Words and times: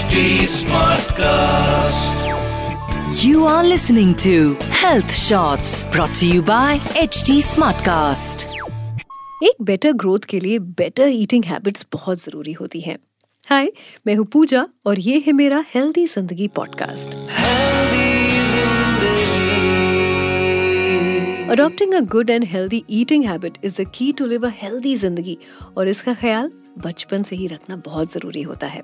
HD 0.00 0.20
Smartcast. 0.48 2.20
You 3.22 3.44
are 3.44 3.62
listening 3.62 4.12
to 4.22 4.54
Health 4.72 5.14
Shots 5.14 5.72
brought 5.94 6.14
to 6.20 6.28
you 6.28 6.42
by 6.42 6.78
HD 7.00 7.34
Smartcast. 7.46 8.44
एक 9.42 9.62
better 9.62 9.92
growth 10.02 10.24
के 10.28 10.40
लिए 10.40 10.58
better 10.78 11.08
eating 11.08 11.44
habits 11.44 11.86
बहुत 11.92 12.22
ज़रूरी 12.22 12.52
होती 12.52 12.80
हैं। 12.80 12.96
हाय 13.50 13.70
मैं 14.06 14.14
हूँ 14.16 14.24
पूजा 14.32 14.66
और 14.86 15.00
ये 15.00 15.18
है 15.26 15.32
मेरा 15.32 15.64
हेल्दी 15.74 16.06
ज़िंदगी 16.06 16.46
podcast 16.56 17.14
adopting 21.50 21.94
a 21.94 22.00
good 22.12 22.30
and 22.30 22.44
healthy 22.44 22.82
eating 23.00 23.24
habit 23.24 23.58
is 23.64 23.82
the 23.82 23.86
key 23.94 24.12
to 24.12 24.26
live 24.26 24.46
a 24.46 24.52
healthy 24.62 24.94
ज़िंदगी 24.96 25.36
और 25.76 25.88
इसका 25.88 26.14
ख्याल 26.14 26.50
बचपन 26.86 27.22
से 27.22 27.36
ही 27.36 27.46
रखना 27.46 27.76
बहुत 27.84 28.12
ज़रूरी 28.12 28.42
होता 28.42 28.66
है 28.66 28.82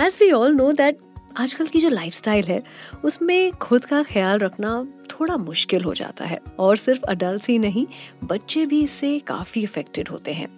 as 0.00 0.18
we 0.20 0.30
all 0.32 0.54
know 0.54 0.72
that 0.72 0.98
आजकल 1.36 1.66
की 1.66 1.80
जो 1.80 1.88
लाइफस्टाइल 1.88 2.44
है, 2.44 2.62
उसमें 3.04 3.52
खुद 3.52 3.84
का 3.84 4.02
ख्याल 4.02 4.38
रखना 4.38 4.86
थोड़ा 5.10 5.36
मुश्किल 5.36 5.84
हो 5.84 5.94
जाता 5.94 6.24
है। 6.24 6.40
और 6.58 6.76
सिर्फ़ 6.76 7.02
अडल्ट 7.02 7.48
ही 7.48 7.58
नहीं, 7.58 7.86
बच्चे 8.24 8.66
भी 8.66 8.82
इससे 8.82 9.18
काफ़ी 9.18 9.64
अफेक्टेड 9.64 10.08
होते 10.08 10.32
हैं। 10.32 10.48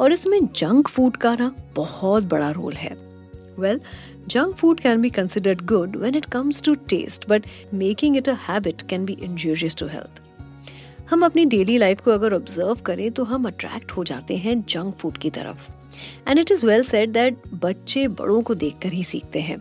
और 0.00 0.12
इसमें 0.12 0.46
जंक 0.46 0.88
फ़ूड 0.88 1.16
का 1.16 1.34
ना 1.34 1.54
बहुत 1.74 2.24
बड़ा 2.24 2.50
रोल 2.50 2.72
है। 2.72 2.96
Well 3.58 3.80
junk 4.28 4.54
food 4.54 4.80
can 4.80 5.00
be 5.00 5.10
considered 5.10 5.60
good 5.60 5.96
when 5.96 6.14
it 6.14 6.24
comes 6.24 6.62
to 6.62 6.74
taste 6.74 7.28
but 7.28 7.46
making 7.74 8.16
it 8.16 8.28
a 8.28 8.34
habit 8.48 8.82
can 8.82 9.04
be 9.04 9.12
injurious 9.12 9.76
to 9.76 9.86
health 9.86 10.20
हम 11.10 11.24
अपनी 11.24 11.44
डेली 11.44 11.78
लाइफ 11.78 12.00
को 12.00 12.10
अगर 12.10 12.34
ऑब्ज़र्व 12.34 12.74
करें 12.74 13.10
तो 13.10 13.24
हम 13.24 13.46
अट्रैक्ट 13.46 13.92
हो 13.92 14.04
जाते 14.04 14.36
हैं 14.36 14.60
जंक 14.62 14.94
फ़ूड 14.94 15.18
की 15.18 15.30
तरफ़। 15.30 15.79
And 16.28 16.38
it 16.38 16.50
is 16.50 16.64
well 16.66 16.84
said 16.84 17.12
that 17.12 17.42
बच्चे 17.54 18.06
बड़ों 18.08 18.40
को 18.42 18.54
देखकर 18.54 18.92
ही 18.92 19.04
सीखते 19.04 19.40
हैं। 19.40 19.58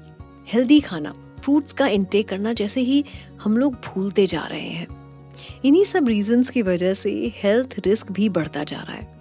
हेल्दी 0.47 0.79
खाना 0.79 1.13
फ्रूट्स 1.43 1.73
का 1.73 1.87
इंटेक 1.87 2.27
करना 2.29 2.53
जैसे 2.53 2.81
ही 2.81 3.03
हम 3.41 3.57
लोग 3.57 3.75
भूलते 3.85 4.25
जा 4.27 4.45
रहे 4.45 4.69
हैं। 4.69 4.87
इन्हीं 5.65 5.83
सब 5.85 6.07
रीजंस 6.07 6.49
की 6.49 6.61
वजह 6.61 6.93
से 6.93 7.11
हेल्थ 7.35 7.75
रिस्क 7.85 8.11
भी 8.11 8.29
बढ़ता 8.29 8.63
जा 8.63 8.81
रहा 8.81 8.95
है। 8.95 9.17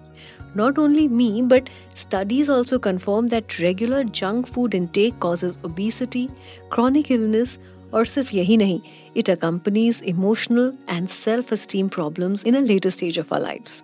Not 0.56 0.78
only 0.78 1.06
me 1.08 1.30
but 1.42 1.68
studies 2.00 2.50
also 2.50 2.78
confirm 2.78 3.28
that 3.28 3.60
regular 3.60 4.04
junk 4.14 4.46
food 4.46 4.74
intake 4.74 5.18
causes 5.18 5.58
obesity 5.64 6.26
chronic 6.72 7.10
illness 7.12 7.58
और 7.94 8.06
सिर्फ़ 8.06 8.34
यही 8.36 8.56
नहीं 8.56 8.80
it 9.16 9.30
accompanies 9.30 10.02
emotional 10.06 10.72
and 10.90 11.08
self 11.08 11.52
esteem 11.52 11.88
problems 11.88 12.46
in 12.46 12.54
a 12.54 12.60
later 12.60 12.90
stage 12.90 13.18
of 13.18 13.34
our 13.34 13.40
lifes 13.42 13.82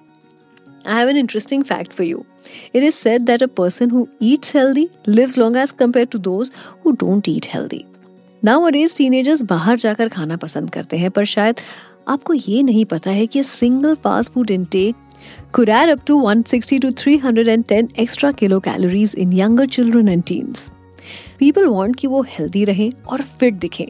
I 0.84 0.98
have 0.98 1.08
an 1.08 1.16
interesting 1.16 1.62
fact 1.62 1.92
for 1.92 2.02
you. 2.02 2.26
It 2.72 2.82
is 2.82 2.94
said 2.94 3.26
that 3.26 3.42
a 3.42 3.48
person 3.48 3.90
who 3.90 4.08
eats 4.20 4.52
healthy 4.52 4.90
lives 5.06 5.36
long 5.36 5.56
as 5.56 5.72
compared 5.72 6.10
to 6.10 6.18
those 6.18 6.50
who 6.82 6.94
don't 6.96 7.26
eat 7.26 7.46
healthy. 7.46 7.86
Nowadays 8.42 8.94
teenagers 8.94 9.42
बाहर 9.52 9.78
जाकर 9.78 10.08
खाना 10.08 10.36
पसंद 10.36 10.70
करते 10.70 10.96
हैं 10.98 11.10
पर 11.10 11.24
शायद 11.24 11.60
आपको 12.08 12.34
ये 12.34 12.62
नहीं 12.62 12.84
पता 12.84 13.10
है 13.10 13.26
कि 13.26 13.42
single 13.42 13.94
fast 14.04 14.32
food 14.32 14.50
intake 14.50 15.02
could 15.52 15.70
add 15.70 15.88
up 15.88 16.04
to 16.04 16.16
160 16.16 16.78
to 16.80 16.92
310 16.92 17.88
extra 17.96 18.32
kilocalories 18.32 19.14
in 19.14 19.32
younger 19.32 19.66
children 19.66 20.08
and 20.08 20.26
teens. 20.30 20.70
People 21.38 21.68
want 21.74 21.96
कि 21.98 22.06
वो 22.06 22.22
हेल्दी 22.28 22.64
रहें 22.64 22.90
और 23.06 23.22
फिट 23.40 23.54
दिखें 23.54 23.86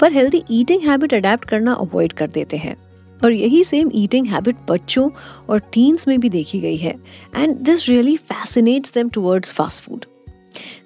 पर 0.00 0.12
हेल्दी 0.12 0.42
ईटिंग 0.50 0.82
हैबिट 0.82 1.14
अडेप्ट 1.14 1.48
करना 1.48 1.72
अवॉइड 1.72 2.12
कर 2.12 2.28
देते 2.30 2.56
हैं 2.56 2.74
और 3.24 3.32
यही 3.32 3.64
सेम 3.64 3.90
ईटिंग 3.94 4.26
हैबिट 4.26 4.56
बच्चों 4.68 5.10
और 5.48 5.58
टीन्स 5.58 6.08
में 6.08 6.20
भी 6.20 6.28
देखी 6.28 6.60
गई 6.60 6.76
है। 6.76 6.94
And 7.36 7.56
this 7.56 7.88
really 7.88 8.16
fascinates 8.16 8.94
them 8.94 9.08
towards 9.08 9.52
fast 9.52 9.82
food 9.82 10.04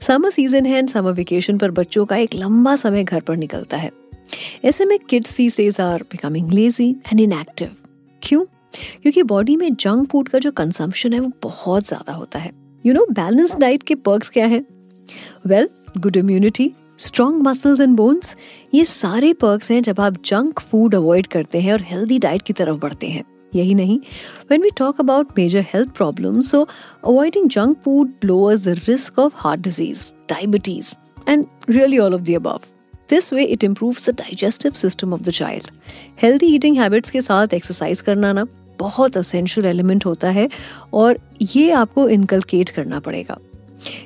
summer 0.01 0.31
season 0.31 0.67
है 0.67 0.79
एंड 0.79 0.89
समर 0.89 1.13
वेकेशन 1.13 1.59
पर 1.59 1.71
बच्चों 1.71 2.05
का 2.07 2.17
एक 2.17 2.35
लंबा 2.35 2.77
समय 2.77 3.05
घर 3.05 3.21
पर 3.21 3.37
निकलता 3.37 3.77
है। 3.77 3.91
ऐसे 4.65 4.85
में 4.85 4.99
kids 4.99 5.37
the 5.37 5.49
days 5.49 5.83
are 5.83 6.03
becoming 6.03 6.53
lazy 6.53 6.91
and 6.91 7.21
inactive 7.21 7.77
क्यों? 8.23 8.45
क्योंकि 9.03 9.23
बॉडी 9.23 9.57
में 9.57 9.75
जंक 9.75 10.09
फ़ूड 10.11 10.29
का 10.29 10.39
जो 10.39 10.51
कंजम्पशन 10.53 11.13
है 11.13 11.21
वो 11.21 11.31
बहुत 11.43 11.87
ज़्यादा 11.89 12.13
होता 12.13 12.39
है। 12.39 12.53
यू 12.87 12.95
नो 12.95 13.07
बैलेंस 13.11 13.57
डाइट 13.57 13.83
के 13.83 13.95
पर्क्स 13.95 14.29
क्या 14.29 14.47
है? 14.47 14.65
Well 15.47 15.69
good 15.99 16.17
immunity 16.17 16.73
strong 16.99 17.41
muscles 17.43 17.81
and 17.81 17.97
bones 17.97 18.35
ये 18.75 18.85
सारे 18.85 19.33
पर्क्स 19.33 19.71
हैं 19.71 19.83
जब 19.83 20.01
आप 20.01 20.17
जंक 20.25 20.61
फ़ूड 20.61 20.95
अवॉइड 20.95 21.27
करते 21.27 21.61
हैं 21.61 21.73
और 21.73 21.83
हेल्दी 21.83 22.19
डाइट 22.19 22.43
की 22.43 22.53
तरफ़ 22.53 22.77
बढ़ते 22.77 23.07
हैं। 23.07 23.25
यही 23.55 23.75
नहीं 23.75 23.99
when 24.51 24.63
we 24.63 24.71
talk 24.77 25.01
about 25.01 25.29
major 25.39 25.67
health 25.73 25.91
problem 25.97 26.41
so 26.43 26.63
avoiding 27.05 27.49
junk 27.51 27.79
food 27.85 28.13
lowers 28.25 28.63
the 28.65 28.79
risk 28.89 29.19
of 29.19 29.33
heart 29.37 29.61
disease 29.61 30.09
diabetes 30.29 30.91
and 31.29 31.47
really 31.71 31.99
all 31.99 32.15
of 32.15 32.23
the 32.23 32.35
above 32.35 32.61
this 33.11 33.33
way 33.33 33.45
it 33.45 33.65
improve 33.65 33.97
the 34.09 34.15
digestive 34.19 34.73
system 34.73 35.13
of 35.15 35.23
the 35.23 35.31
child 35.31 35.71
healthy 36.23 36.55
eating 36.55 36.79
habits 36.79 37.11
के 37.11 37.21
साथ 37.23 37.55
exercise 37.55 38.01
करना 38.01 38.33
ना, 38.33 38.47
बहुत 38.79 39.17
essential 39.17 39.67
element 39.67 40.07
होता 40.07 40.31
है 40.31 40.49
और 40.95 41.19
ये 41.43 41.71
आपको 41.73 42.09
इनकलकेट 42.09 42.71
करना 42.71 43.01
पड़ेगा। 43.01 43.39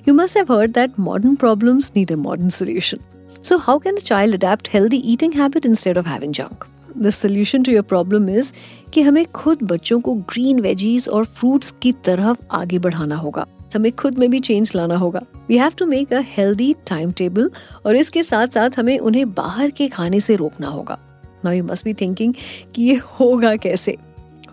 You 0.06 0.14
must 0.14 0.34
have 0.34 0.48
heard 0.48 0.72
that 0.74 0.98
modern 0.98 1.36
problems 1.36 1.94
need 1.94 2.10
a 2.10 2.16
modern 2.16 2.50
solution. 2.50 3.00
So, 3.42 3.58
how 3.58 3.78
can 3.78 3.98
a 3.98 4.00
child 4.00 4.34
adapt 4.34 4.68
healthy 4.68 4.98
eating 5.12 5.32
habit 5.32 5.66
instead 5.66 5.96
of 5.96 6.06
having 6.06 6.32
junk? 6.32 6.66
The 6.96 7.12
solution 7.12 7.62
to 7.64 7.70
your 7.70 7.82
problem 7.82 8.28
is 8.28 8.52
कि 8.92 9.02
हमें 9.02 9.24
खुद 9.32 9.62
बच्चों 9.62 10.00
को 10.00 10.14
green 10.30 10.60
veggies 10.60 11.08
और 11.08 11.24
fruits 11.24 11.74
की 11.82 11.92
तरफ़ 12.04 12.46
आगे 12.50 12.78
बढ़ाना 12.78 13.16
होगा 13.16 13.46
हमें 13.74 13.90
खुद 13.92 14.18
में 14.18 14.30
भी 14.30 14.40
चेंज 14.40 14.72
लाना 14.76 14.96
होगा 14.96 15.22
we 15.48 15.58
have 15.58 15.72
to 15.78 15.86
make 15.86 16.12
a 16.12 16.20
healthy 16.36 16.72
time 16.86 17.12
table 17.12 17.50
और 17.86 17.96
इसके 17.96 18.22
साथ 18.22 18.54
साथ 18.54 18.78
हमें 18.78 18.98
उन्हें 18.98 19.32
बाहर 19.34 19.70
के 19.70 19.88
खाने 19.88 20.20
से 20.20 20.36
रोकना 20.36 20.68
होगा 20.68 20.98
now 21.44 21.54
you 21.54 21.64
must 21.64 21.84
be 21.84 21.94
thinking 21.94 22.34
कि 22.74 22.82
ये 22.82 23.00
होगा 23.20 23.54
कैसे 23.56 23.96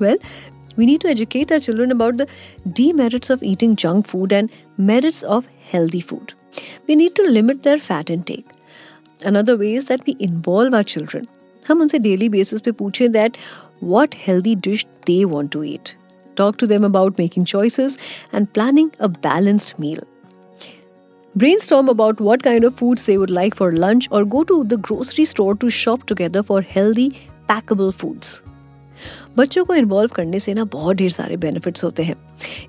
well 0.01 0.19
we 0.76 0.86
need 0.86 1.00
to 1.02 1.08
educate 1.08 1.52
our 1.52 1.60
children 1.60 1.90
about 1.90 2.16
the 2.16 2.26
demerits 2.72 3.30
of 3.30 3.42
eating 3.42 3.76
junk 3.76 4.06
food 4.06 4.32
and 4.32 4.50
merits 4.76 5.22
of 5.22 5.46
healthy 5.70 6.00
food. 6.00 6.34
We 6.86 6.96
need 6.96 7.14
to 7.16 7.22
limit 7.22 7.62
their 7.62 7.78
fat 7.78 8.10
intake. 8.10 8.46
Another 9.22 9.56
way 9.56 9.74
is 9.74 9.86
that 9.86 10.04
we 10.06 10.16
involve 10.18 10.74
our 10.74 10.84
children. 10.84 11.26
हम 11.68 11.80
उनसे 11.80 11.98
daily 11.98 12.28
basis 12.28 12.60
पे 12.60 12.72
पूछें 12.78 13.10
that 13.12 13.36
what 13.90 14.14
healthy 14.14 14.54
dish 14.64 14.86
they 15.06 15.24
want 15.24 15.52
to 15.52 15.62
eat. 15.64 15.94
Talk 16.40 16.56
to 16.58 16.66
them 16.66 16.84
about 16.88 17.18
making 17.18 17.46
choices 17.52 17.98
and 18.32 18.52
planning 18.58 18.90
a 19.00 19.08
balanced 19.08 19.78
meal. 19.78 20.04
Brainstorm 21.34 21.88
about 21.88 22.20
what 22.20 22.42
kind 22.42 22.64
of 22.64 22.74
foods 22.76 23.04
they 23.04 23.16
would 23.18 23.30
like 23.30 23.54
for 23.56 23.72
lunch 23.72 24.08
or 24.10 24.24
go 24.24 24.44
to 24.44 24.62
the 24.64 24.76
grocery 24.76 25.24
store 25.24 25.54
to 25.54 25.70
shop 25.70 26.06
together 26.06 26.42
for 26.42 26.60
healthy, 26.60 27.06
packable 27.48 27.92
foods. 27.92 28.42
बच्चों 29.37 29.65
को 29.65 29.75
involve 29.75 30.09
करने 30.15 30.39
से 30.39 30.53
ना 30.53 30.63
बहुत 30.63 30.95
ढेर 30.95 31.09
सारे 31.09 31.37
benefits 31.37 31.83
होते 31.83 32.03
हैं। 32.03 32.15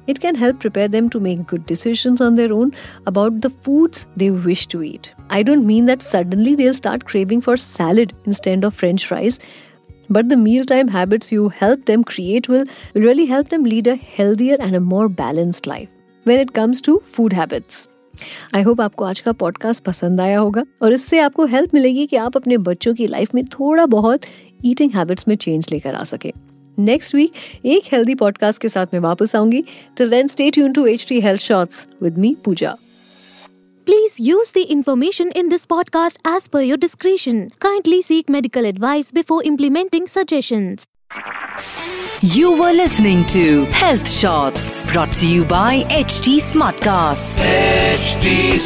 It 0.08 0.18
can 0.18 0.36
help 0.36 0.60
prepare 0.60 0.88
them 0.88 1.08
to 1.08 1.20
make 1.20 1.40
good 1.40 1.62
decision 1.68 2.16
on 2.22 2.36
their 2.36 2.50
own 2.50 2.72
about 3.08 3.32
the 3.32 3.52
foods 3.64 4.06
they 4.18 4.30
wish 4.30 4.66
to 4.70 4.82
eat 4.82 5.08
I 5.30 5.42
don't 5.42 5.64
mean 5.64 5.86
that 5.86 6.02
suddenly 6.02 6.56
they 6.56 6.72
start 6.72 7.02
craving 7.02 7.42
for 7.42 7.56
salad 7.56 8.12
instead 8.28 8.64
of 8.64 8.74
french 8.74 9.06
fries 9.06 9.40
but 10.12 10.28
the 10.28 10.36
mealtime 10.36 10.88
habits 10.88 11.32
you 11.32 11.48
help 11.56 11.80
them 11.84 12.04
create 12.04 12.46
will, 12.48 12.62
will 12.94 13.02
really 13.02 13.26
help 13.26 13.48
them 13.48 13.64
lead 13.64 13.86
a 13.86 13.96
healthier 13.96 14.56
and 14.66 14.74
a 14.74 14.80
more 14.80 15.08
balanced 15.08 15.66
life 15.66 15.88
when 16.26 16.40
it 16.44 16.52
comes 16.58 16.80
to 16.86 16.94
food 17.16 17.36
habits. 17.40 17.86
I 18.54 18.62
hope 18.62 18.80
आपको 18.80 19.04
आज 19.04 19.20
का 19.20 19.32
podcast 19.32 19.84
पसंद 19.84 20.20
आया 20.20 20.38
होगा 20.38 20.64
और 20.82 20.92
इससे 20.92 21.18
आपको 21.18 21.44
help 21.46 21.74
मिलेगी 21.74 22.06
कि 22.06 22.16
आप 22.16 22.36
अपने 22.36 22.56
बच्चों 22.58 22.94
की 22.94 23.06
लाइफ 23.06 23.34
में 23.34 23.44
थोड़ा 23.44 23.86
बहुत 23.86 24.20
ईटिंग 24.64 24.92
हैबिट्स 24.94 25.28
में 25.28 25.36
चेंज 25.36 25.66
लेकर 25.72 25.94
आ 25.94 26.04
सके। 26.04 26.32
नेक्स्ट 26.78 27.14
वीक 27.14 27.32
एक 27.66 27.92
हेल्दी 27.92 28.14
पॉडकास्ट 28.14 28.60
के 28.62 28.68
साथ 28.68 28.86
मैं 28.92 29.00
वापस 29.00 29.36
आऊँगी। 29.36 29.62
Till 29.96 30.10
then 30.10 30.28
stay 30.28 30.50
tuned 30.50 30.72
to 30.72 30.86
HD 30.86 31.20
health 31.20 31.40
shots 31.40 31.86
with 32.02 32.18
me 32.18 32.36
Pooja 32.44 32.76
please 33.86 34.12
use 34.20 34.50
the 34.54 34.64
information 34.68 35.32
in 35.36 35.48
this 35.48 35.64
podcast 35.64 36.18
as 36.26 36.48
per 36.48 36.62
your 36.62 36.78
description 36.78 37.40
kindly 37.60 38.02
seek 38.02 38.30
medical 38.30 38.66
advice 38.66 39.10
before 39.14 39.44
implementing 39.44 40.06
suggestion 40.06 40.76
you 42.24 42.50
were 42.56 42.72
listening 42.72 43.24
to 43.24 43.64
health 43.74 44.06
shorts 44.06 44.86
brought 44.86 45.22
you 45.24 45.44
by 45.44 45.84
H 45.90 46.20
T 46.24 46.40
Smartcast 46.40 47.46
H 47.46 48.16
T 48.24 48.58